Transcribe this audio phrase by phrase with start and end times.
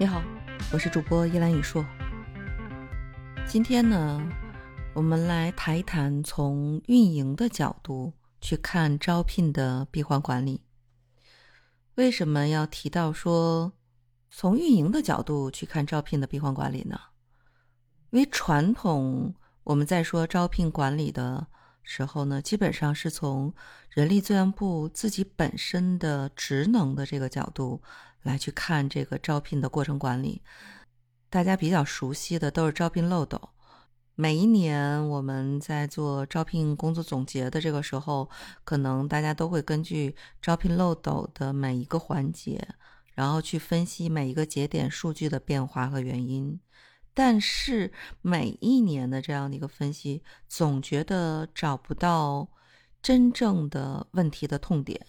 [0.00, 0.22] 你好，
[0.72, 1.84] 我是主播依兰雨硕。
[3.48, 4.22] 今天呢，
[4.94, 10.60] 我们来谈一谈从运营的角度去看招聘的闭环管理。
[11.96, 13.72] 为什么要提到说
[14.30, 16.96] 从运营的角度去看招聘的闭环管理呢？
[18.10, 19.34] 因为传统
[19.64, 21.44] 我们在说招聘管理的
[21.88, 23.52] 时候呢，基本上是从
[23.90, 27.82] 人力资源部自己本身的职能的这个角度。
[28.24, 30.42] 来去看这个招聘的过程管理，
[31.30, 33.40] 大家比较熟悉的都是招聘漏斗。
[34.16, 38.28] 每一年我们在做招聘工作总结的这个时候，
[38.64, 42.68] 可能大家都会根据招聘漏斗的每一个环节，
[43.14, 46.58] 然后去分析每一个节点数据的变化和原因。
[47.18, 47.90] 但是
[48.22, 52.46] 每一年的这样的一个分析，总觉得找不到
[53.02, 55.04] 真正的问题的痛点。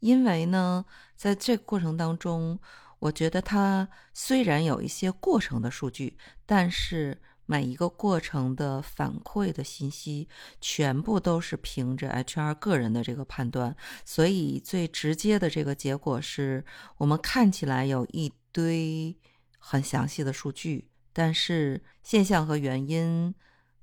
[0.00, 2.58] 因为呢，在这个过程当中，
[2.98, 10.28] 我觉得它虽然有一些过程的数据，但是每一个过程的反馈的信息，
[10.60, 16.64] 全部都是凭着 HR 个人的这个判断，所以最直接的这个结果是
[16.96, 19.16] 我们看起来有一堆
[19.60, 23.34] 很详细的数据，但是现象和原因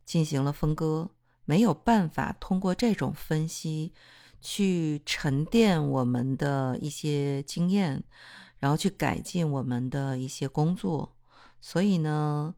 [0.06, 1.12] 进行了分割，
[1.46, 3.94] 没有办法通过这种分析。
[4.42, 8.02] 去沉淀我们的一些经验，
[8.58, 11.14] 然后去改进我们的一些工作。
[11.60, 12.56] 所以呢，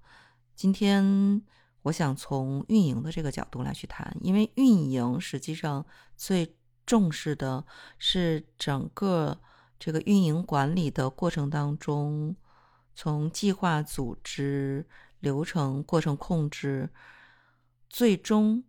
[0.55, 1.41] 今天
[1.81, 5.83] 我想从运营的这个角度来去谈，因为运营实际上
[6.16, 7.66] 最重视的
[7.97, 9.41] 是整个
[9.80, 12.35] 这个运营管理的过程当中，
[13.02, 14.85] 从计划、组织、
[15.21, 16.88] 流程、过程控制，
[17.89, 18.63] 最终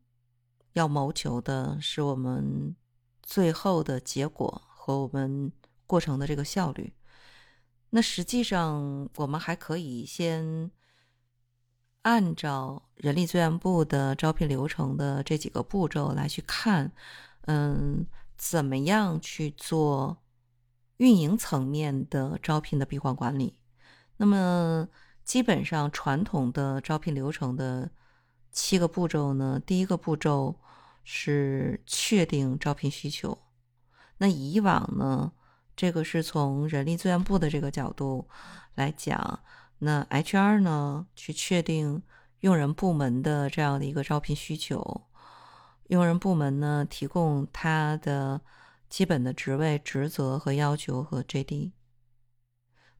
[0.72, 2.74] 要谋求的是我们。
[3.22, 5.52] 最后的结果和我们
[5.86, 6.92] 过程的这个效率，
[7.90, 10.70] 那实际上我们还可以先
[12.02, 16.92] 按照人力资源部的招聘流程的这几个步骤来去看，
[17.42, 18.04] 嗯，
[18.36, 20.18] 怎么样去做
[20.96, 23.56] 运营层面的招聘的闭环管理？
[24.16, 24.88] 那么
[25.24, 27.90] 基本上传统的招聘流程的
[28.50, 30.56] 七个步骤呢，第一个步骤。
[31.04, 33.36] 是确定招聘需求。
[34.18, 35.32] 那以往呢，
[35.74, 38.28] 这个是从人力资源部的这个角度
[38.76, 39.40] 来讲，
[39.80, 42.04] 那 HR 呢去确定
[42.38, 45.02] 用人部门的这样的一个招聘需求，
[45.88, 48.40] 用人部门呢提供他的
[48.88, 51.72] 基本的职位职责和要求和 JD。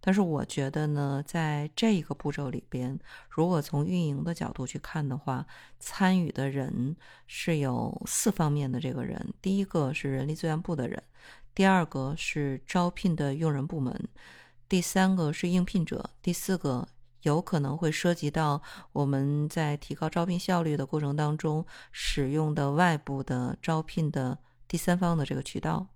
[0.05, 2.99] 但是我觉得呢，在这一个步骤里边，
[3.29, 5.47] 如果从运营的角度去看的话，
[5.79, 6.97] 参与的人
[7.29, 11.01] 是有四方面的这个人：第一个是人力资源部的人，
[11.55, 14.09] 第二个是招聘的用人部门，
[14.69, 16.89] 第三个是应聘者，第四个
[17.23, 24.37] 有可能会涉及到我们在提高招聘效率的过程当中使用的外部的招聘的
[24.67, 25.87] 第三方的这个渠道。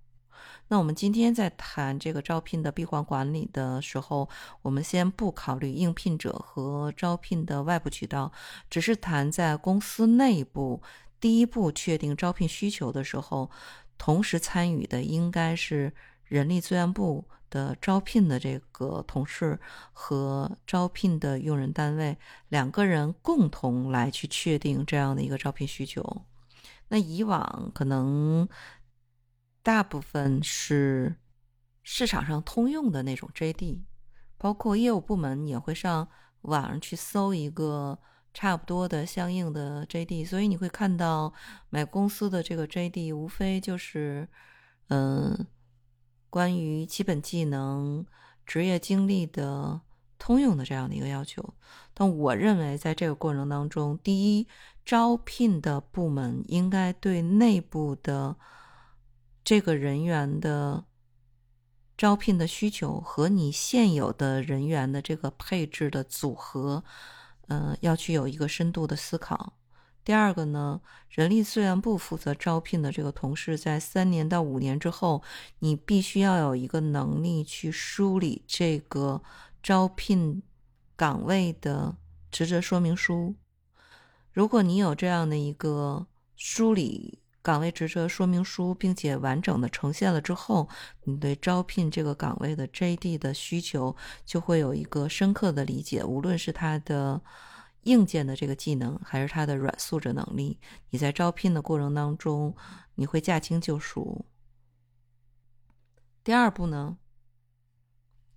[0.69, 4.29] 那我们今天在谈这个招聘的闭环管理的时候，
[4.63, 8.33] 我们先不考虑应聘者和招聘的外部渠道，
[8.69, 10.83] 只是谈在公司内部
[11.21, 13.49] 第一步确定招聘需求的时候，
[13.97, 15.93] 同时参与的应该是
[16.25, 19.61] 人力资源部的招聘的这个同事
[19.93, 22.19] 和招聘的用人单位
[22.49, 26.23] 两个人共同来去确定这样的一个招聘需求。
[26.89, 28.49] 那以往可能。
[29.67, 31.17] 大部分是
[31.83, 33.81] 市场上通用的那种 JD，
[34.39, 36.07] 包括业务部门也会上
[36.43, 37.99] 网上去搜一个
[38.33, 41.35] 差不多的相应的 JD，所以你会看到
[41.69, 44.29] 买公司的这个 JD 无非就是
[44.87, 45.45] 嗯
[46.31, 48.07] 关于基本技能、
[48.47, 49.81] 职业经历的
[50.17, 51.55] 通用的这样的一个要求。
[51.93, 54.47] 但我认为在这个过程当中，第一，
[54.85, 58.37] 招聘的部门应该对内部的。
[59.47, 60.87] 这个人员的
[61.97, 66.83] 招聘的需求和你现有的人员的这个配置的组合，
[67.47, 69.53] 嗯，要去有一个深度的思考。
[70.05, 75.23] 第二个呢，人力资源部负责招聘的这个同事，在三年到五年之后，
[75.61, 79.23] 你必须要有一个能力去梳理这个
[79.63, 80.43] 招聘
[80.97, 81.97] 岗位的
[82.33, 83.37] 职责说明书。
[84.33, 87.21] 如果你有这样的一个梳理。
[87.47, 90.69] 岗位职责说明书，并且完整的呈现了之后，
[91.05, 93.95] 你对招聘这个岗位的 JD 的需求
[94.25, 96.03] 就会有一个深刻的理解。
[96.03, 97.23] 无论是他的
[97.83, 100.59] 硬件的这个技能，还是他的软素质能力，
[100.91, 102.53] 你在招聘的过程当中，
[102.97, 104.27] 你会驾轻就熟。
[106.25, 106.99] 第二步呢，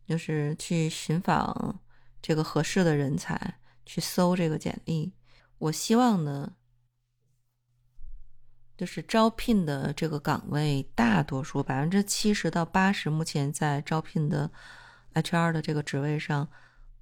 [0.05, 1.81] 就是去寻访
[2.21, 3.55] 这个合适的人才
[3.87, 5.13] 去搜这个简历。
[5.57, 6.53] 我希望呢，
[8.79, 14.49] 就是招聘的这个岗位，大多数百分之七十到八十，目前在招聘的
[15.15, 16.47] HR 的这个职位上，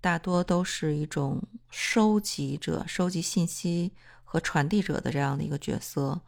[0.01, 1.39] 大多都是一种
[1.69, 3.94] 收集者、收集信息
[4.24, 6.19] 和传递者的这样的一个角色，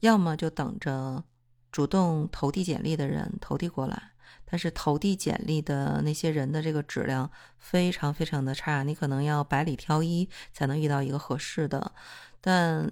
[0.00, 1.22] 要么就等着
[1.70, 4.12] 主动投递简历的人投递过来。
[4.46, 11.92] 但是投递简历的那些人的这个质量非常非常的差，你可能要百里挑一才能遇到一个合适的。
[12.40, 12.90] 但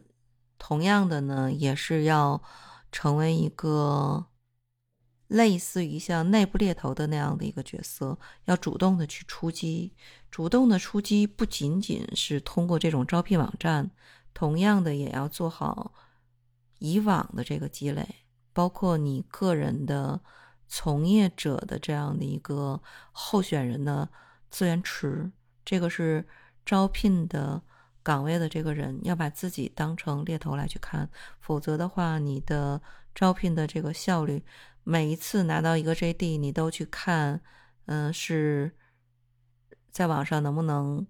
[0.66, 2.43] 同样的呢，也是要
[2.90, 4.25] 成为一个
[5.26, 9.94] 类似于像内部猎头的那样的一个角色，要主动的去出击。
[10.31, 13.90] 主动的出击不仅仅是通过这种招聘网站，
[14.32, 15.93] 同样的也要做好
[16.78, 18.06] 以往的这个积累，
[18.55, 20.22] 包括你个人的。
[20.66, 22.81] 从业者的这样的一个
[23.12, 24.08] 候选人的
[24.50, 25.31] 资源池，
[25.62, 26.26] 这个是
[26.64, 27.62] 招聘的
[28.05, 31.11] 岗位的这个人要把自己当成猎头来去看，
[31.41, 32.81] 否则的话，你的
[33.15, 34.45] 招聘的这个效率，
[34.85, 37.41] 每一次拿到一个 JD，你都去看，
[37.87, 38.77] 嗯，是
[39.91, 41.06] 在网上能不能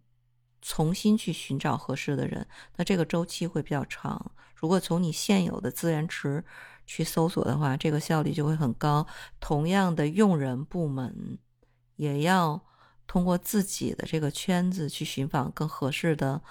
[0.63, 2.47] 重新去寻找合适的人，
[2.77, 4.33] 那这个周期会比较长。
[4.55, 6.45] 如果从你现有的资源池，
[6.87, 9.07] 去搜索的话，这个效率就会很高。
[9.41, 11.39] 同样的，用人部门
[11.97, 12.65] 也要
[13.07, 16.43] 通过自己的这个圈子去寻访更合适的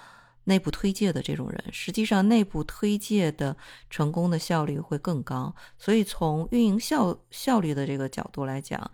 [0.44, 1.64] 内部推介的这种人。
[1.72, 3.56] 实际上，内部推介的
[3.90, 5.54] 成功的效率会更高。
[5.78, 8.90] 所以，从运营效效率的这个角度来讲，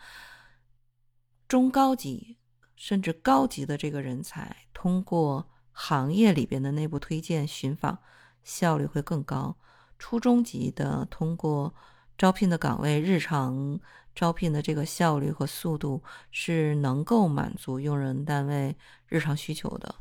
[1.49, 2.39] 中高级
[2.77, 7.99] 甚至高级的这个人才，通过行业里边的内部推荐寻访，
[8.43, 9.57] 效率会更高。
[9.99, 11.75] 初中级的通过
[12.17, 13.79] 招聘的岗位，日常
[14.15, 18.77] 招聘的这个效率和速度是能够满足用人单位
[19.09, 19.95] 日常需求的。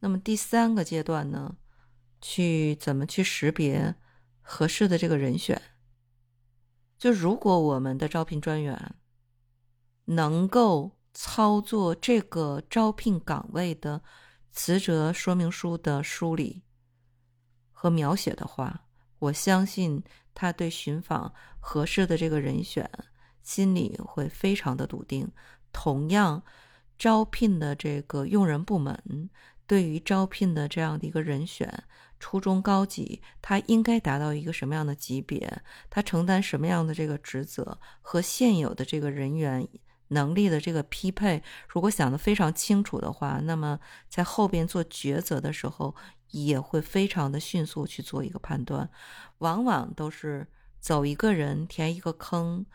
[0.00, 1.56] 那么第三个阶段呢，
[2.20, 3.94] 去怎么去识别
[4.40, 5.60] 合适的这个人选？
[6.98, 8.94] 就如果我们的招聘专员
[10.04, 14.02] 能够操作这个招聘岗位的
[14.52, 16.62] 辞职说明书的梳理
[17.72, 18.84] 和描写的话。
[19.20, 20.00] 我相信
[20.32, 22.88] 他对寻访合适的这个人选
[23.42, 25.28] 心里会非常的笃定。
[25.72, 26.40] 同样，
[26.96, 29.28] 招聘的这个用人部门
[29.68, 31.84] 对于招聘的这样的一个人选，
[32.18, 35.62] 初中高级，他应该达到一个什么样的级别？
[35.88, 37.78] 他承担什么样的这个职责？
[38.00, 39.68] 和现有的这个人员
[40.08, 43.78] 能力的这个匹配，如果想得非常清楚的话，那么
[44.08, 45.94] 在后边做抉择的时候。
[46.32, 48.90] 也会非常的迅速去做一个判断，
[49.38, 50.46] 往往都是
[50.78, 52.66] 走一个人填一个坑，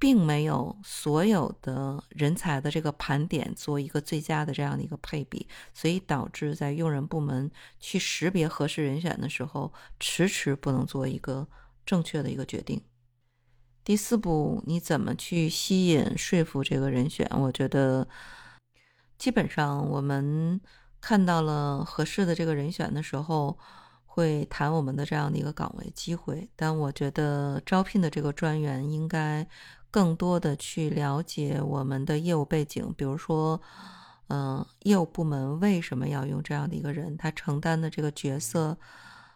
[0.00, 7.48] 并没有所有的人才的这个盘点做一个最佳的这样的一个配比，所以导致在用人部门
[7.78, 11.46] 去识别合适人选的时候，迟迟不能做一个
[11.86, 12.82] 正确的一个决定。
[13.84, 17.30] 第四步，你怎么去吸引说服这个人选？
[17.38, 18.08] 我觉得
[19.16, 20.60] 基本上我们。
[21.02, 23.58] 看到了合适的这个人选的时候，
[24.04, 26.46] 会谈我们的这样的一个岗位机会。
[26.54, 29.48] 但我觉得招聘的这个专员应该
[29.90, 33.60] 更多的去了解我们的业务背景，比如说，
[34.28, 37.16] 嗯，业务部门为什么要用这样的一个人？
[37.16, 38.76] 他承担的这个角色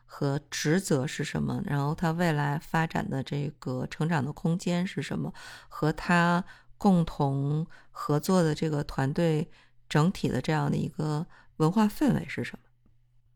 [0.07, 1.61] 和职责是什么？
[1.65, 5.33] 然后他未来发展的这个成长的空间是什么？
[5.69, 6.45] 和他
[6.79, 9.51] 共同合作的这个团队
[9.89, 11.27] 整体的这样的一个。
[11.59, 12.69] 文化氛围是什么？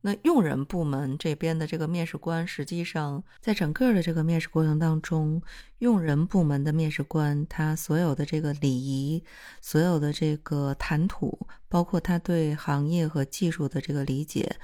[0.01, 5.43] 那用人部门这边的这个面试官，实际上在整个的这个面试过程当中，
[5.79, 9.23] 用人部门的面试官他所有的这个礼仪、
[9.61, 14.57] 所有的这个谈吐，包括他对行业和技术的这个理解，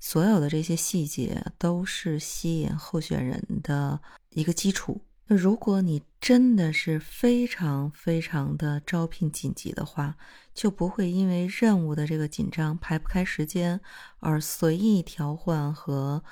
[0.00, 5.00] 所有的这些细节，都是吸引候选人的一个基础。
[5.36, 10.16] 如果你真的是非常非常的招聘紧急的话，
[10.52, 13.80] 就不会因为任务的这个紧张排不开时间
[14.18, 16.24] 而随意调换和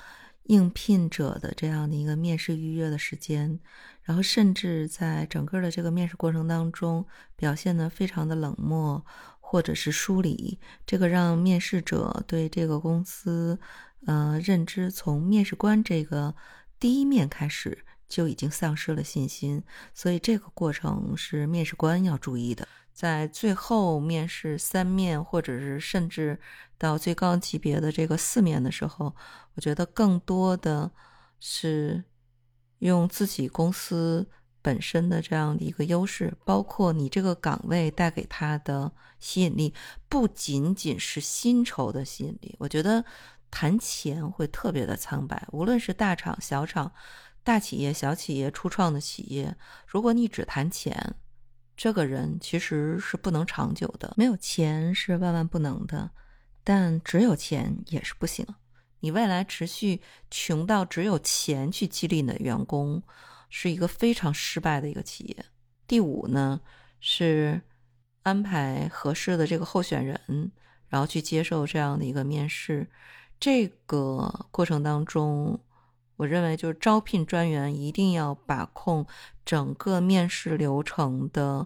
[0.43, 3.57] 应聘者的这样的一个面试预约的时间，
[4.03, 7.05] 然后甚至在整个的这个面试过程当中
[7.37, 9.05] 表现的非常的冷漠
[9.39, 13.57] 或者是疏离，这个让面试者对这个公司，
[14.05, 16.35] 呃，认知从面试官这个
[16.77, 17.85] 第一面开始。
[18.09, 19.63] 就已经丧失了信心，
[19.93, 22.67] 所以这个过程是面试官要注意的。
[22.91, 26.37] 在最后面试三面，或者是甚至
[26.77, 29.15] 到最高级别的这个四面的时候，
[29.53, 30.91] 我觉得更多的
[31.39, 32.03] 是
[32.79, 34.27] 用自己公司。
[34.61, 39.73] 本身的这样的一个优势，包括你这个岗位带给他的吸引力，
[40.09, 42.53] 不仅仅是薪酬的吸引力。
[42.59, 43.05] 我觉得
[43.49, 46.91] 谈钱会特别的苍白，无论是大厂、小厂、
[47.49, 51.15] 大企业、小企业、初创的企业，如果你只谈钱，
[51.75, 54.13] 这个人其实是不能长久的。
[54.15, 56.11] 没有钱是万万不能的，
[56.63, 58.45] 但只有钱也是不行。
[58.99, 63.01] 你未来持续穷到只有钱去激励你的员工，
[63.49, 65.45] 是一个非常失败的一个企业。
[65.87, 66.61] 第五呢，
[66.99, 67.59] 是
[68.21, 70.51] 安排合适的这个候选人，
[70.87, 72.87] 然后去接受这样的一个面试。
[73.39, 75.59] 这个过程当中，
[76.19, 79.05] 我认为就是招聘专员一定要把控
[79.43, 81.65] 整个面试流程的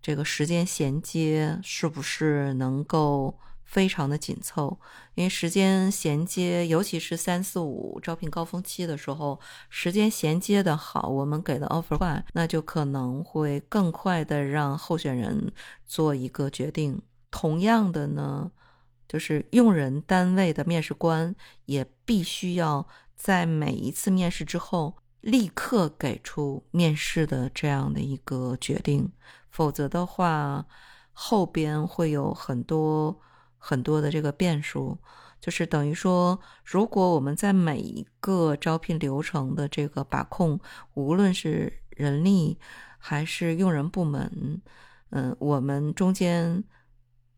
[0.00, 3.38] 这个时间衔接，是不是能够。
[3.64, 4.78] 非常的紧凑，
[5.14, 15.50] 因为时间衔接，尤其是三四五招聘高峰期的时候，时间衔接的好，我们给的 offer 快，那就可能会更快的让候选人
[15.86, 17.00] 做一个决定。
[17.30, 18.50] 同样的呢，
[19.08, 21.34] 就是用人单位的面试官
[21.64, 22.86] 也必须要
[23.22, 29.12] 在每一次面试之后立刻给出面试的这样的一个决定，
[29.50, 30.66] 否则的话，
[31.12, 33.20] 后边会有很多。
[33.64, 34.98] 很多的这个变数，
[35.40, 40.58] 就是等于说，如果我们在每一个招聘流程的这个把控，
[40.94, 42.58] 无论是人力
[42.98, 44.60] 还是用人部门，
[45.10, 46.64] 嗯，我们中间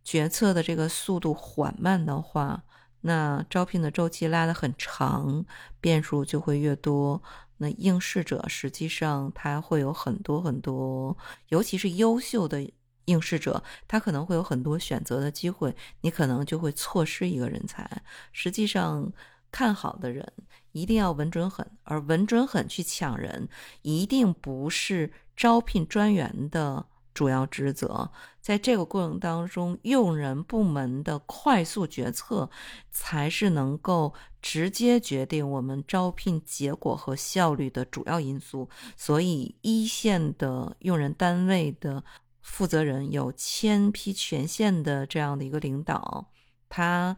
[0.02, 2.64] 决策的这个速度缓慢的话，
[3.06, 5.44] 那招聘的周期拉得很长，
[5.78, 7.22] 变数就会越多。
[7.58, 11.16] 那应试者实际上他会有很多很多，
[11.48, 12.66] 尤其是优秀的。
[13.06, 18.02] 应试者他可能会有很多选择的机会，你可能就会错失一个人才。
[18.32, 19.12] 实际上，
[19.52, 20.26] 看好的人
[20.72, 23.46] 一定要稳准狠，而稳准狠去抢人，
[23.82, 28.10] 一定不是招聘专员的主要职责。
[28.42, 32.50] 在这个过程当中，用人部门的快速决策
[32.90, 38.68] 才是能够直接决定我们招聘结果和效率的主要因素。
[38.96, 42.04] 所以，一线的用人单位的。
[42.44, 46.30] 负责人有签批权限的这样的一个领导，
[46.68, 47.16] 他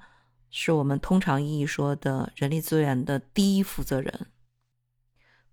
[0.51, 4.29] 是我们通常意义说的人力资源的第一负责人。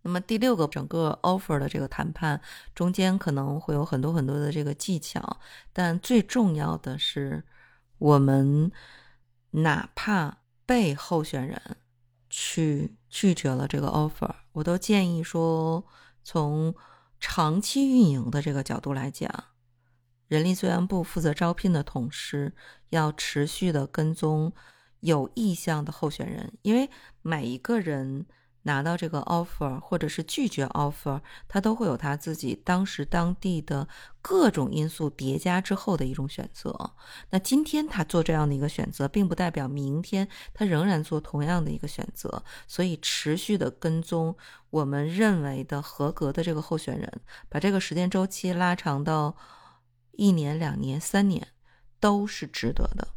[0.03, 2.39] 那么第六个，整个 offer 的这个谈判
[2.75, 5.39] 中间可能会有很多很多的这个技巧，
[5.73, 7.43] 但最重要的是，
[7.97, 8.71] 我们
[9.51, 11.77] 哪怕被候选人
[12.29, 15.85] 去拒绝了这个 offer，我都建议说，
[16.23, 16.75] 从
[17.19, 19.45] 长期运营的这个角度来讲。
[20.27, 22.53] 人力资源部负责招聘的同事
[22.89, 24.51] 要持续的跟踪
[25.01, 26.89] 有意向的候选人，因为
[27.21, 28.25] 每一个人
[28.63, 33.87] 拿到这个 offer 或者是拒绝 offer，他都会有他自己当时当地的
[34.21, 36.91] 各种因素叠加之后的一种选择。
[37.29, 42.43] 那今天他做这样的一个选择，并不代表明天他仍然做同样的一个选择。
[42.67, 44.35] 所以持续的跟踪
[44.69, 49.35] 我们认为的合格的这个候选人，把这个时间周期拉长到。
[50.15, 51.47] 一年、两年、三年，
[51.99, 53.07] 都是值得的。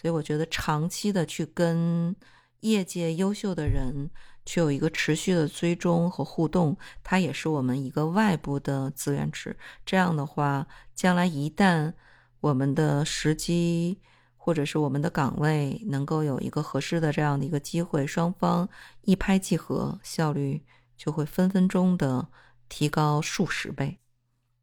[0.00, 2.16] 所以我觉得长期的去跟
[2.60, 4.08] 业界优秀的人
[4.44, 9.56] 去有一个持续的追踪和互动，它也是我们一个外部的资源池。
[9.84, 11.92] 这样的话，将来一旦
[12.40, 14.00] 我们的时机
[14.36, 18.68] 或者是我们的岗位能够有一个合适的这样的一个机会，双方
[19.02, 20.62] 一拍即合，效率
[20.96, 22.28] 就会分分钟的
[22.68, 23.98] 提高数十倍。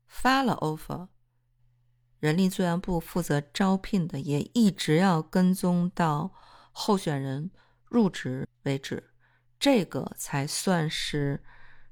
[0.07, 1.07] 发了 offer。
[2.19, 6.29] 人力资源部负责招聘的，也一直要跟踪到
[6.71, 7.50] 候选人
[7.85, 9.11] 入职为止，
[9.62, 11.39] 这个才算是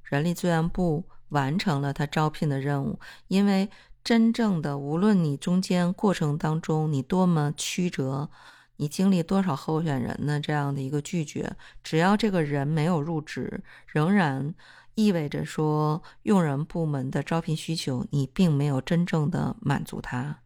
[0.03, 2.99] 人力资源部完成了他招聘的任务。
[3.27, 3.69] 因为
[4.03, 8.29] 真正的，无论你中间过程当中你多么曲折，
[8.75, 14.53] 你经历多少候选人的这样的一个拒绝，只要这个人没有入职，仍然。
[14.95, 20.41] 意味着说，用人部门的招聘需求，你并没有真正的满足他。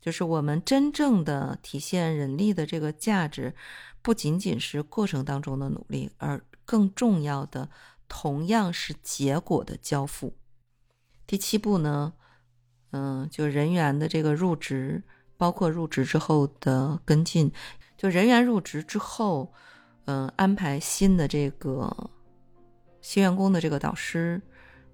[0.00, 3.54] 就是我们真正的体现人力的这个价值，
[4.02, 7.68] 不仅仅是过程当中的努力，而更重要的，
[8.08, 10.34] 同样是结果的交付。
[11.26, 12.12] 第七步呢，
[12.90, 15.02] 嗯，就人员的这个入职，
[15.36, 17.52] 包括入职之后的跟进。
[17.96, 19.52] 就人员入职之后，
[20.06, 22.10] 嗯，安排新的这个。
[23.00, 24.40] 新员工的这个导师，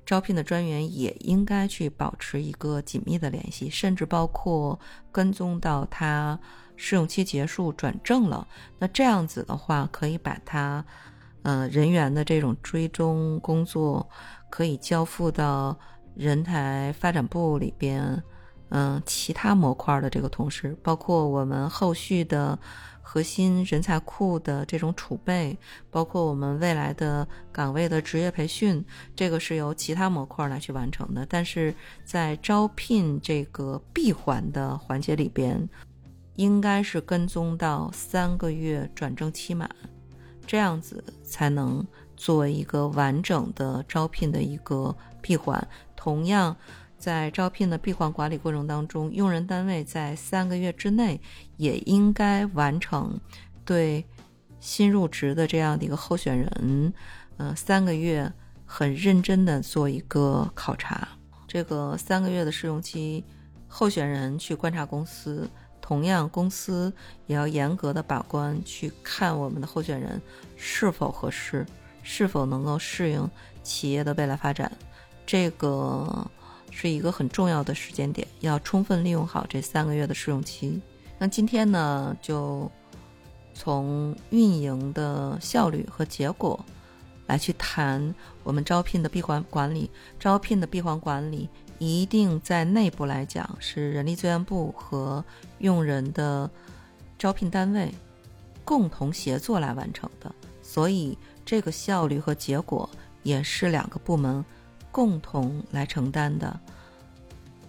[0.07, 4.81] 招聘的专员也应该去保持一个紧密的联系，甚至包括
[5.13, 6.41] 跟踪到他
[6.75, 8.49] 试用期结束转正了。
[8.79, 10.83] 那这样子的话，可以把他
[11.43, 14.09] 呃人员的这种追踪工作，
[14.51, 15.79] 可以交付到
[16.15, 18.23] 人才发展部里边，
[18.71, 22.59] 嗯，其他模块的这个同事，包括我们后续的。
[23.11, 25.59] 核心人才库的这种储备，
[25.91, 28.85] 包括我们未来的岗位的职业培训，
[29.17, 31.25] 这个是由其他模块来去完成的。
[31.27, 35.67] 但是在招聘这个闭环的环节里边，
[36.37, 39.71] 应该是跟踪到三个月转正期满，
[40.49, 41.87] 这样子才能
[42.17, 45.69] 作为一个完整的招聘的一个闭环。
[45.95, 46.57] 同样。
[46.99, 51.21] 在招聘的闭环管理过程当中，用人单位在三个月之内
[51.57, 53.21] 也应该完成
[53.65, 54.05] 对
[54.59, 56.93] 新入职的这样的一个候选人，
[57.37, 58.33] 呃，三个月
[58.67, 61.07] 很认真的做一个考察。
[61.47, 63.25] 这个三个月的试用期，
[63.69, 65.49] 候选人去观察公司，
[65.89, 66.93] 同样公司
[67.27, 70.21] 也要严格的把关，去看我们的候选人
[70.55, 71.65] 是否合适，
[72.03, 73.27] 是否能够适应
[73.63, 74.71] 企业的未来发展。
[75.25, 76.31] 这个。
[76.71, 80.81] 是一个很重要的时间点，要充分利用好这三个月的试用期。
[81.19, 82.71] 那今天呢，就
[83.55, 86.63] 从运营的效率和结果
[87.27, 88.15] 来去谈
[88.45, 89.91] 我们招聘的闭环管理。
[90.21, 95.25] 招聘的闭环管理一定在内部来讲是人力资源部和
[95.59, 96.51] 用人的
[97.19, 97.93] 招聘单位
[98.65, 100.33] 共同协作来完成的，
[100.63, 102.89] 所以这个效率和结果
[103.23, 104.45] 也是两个部门。
[104.91, 106.59] 共同来承担的。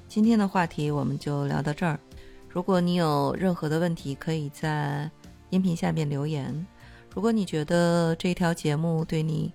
[0.08, 2.00] 今天的话题我们就聊到这儿。
[2.48, 5.12] 如果你有任何的问题，可以在
[5.52, 6.66] 音频下面留言。
[7.14, 9.54] 如果你觉得这条节目对你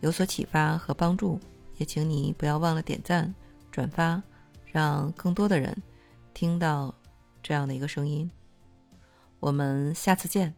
[0.00, 1.38] 有所启发和帮助，
[1.76, 3.32] 也请你不要忘了点赞、
[3.72, 4.22] 转发，
[4.66, 5.76] 让更多的人
[6.32, 6.94] 听到
[7.42, 8.30] 这样的一个声音。
[9.40, 10.54] 我们下次见。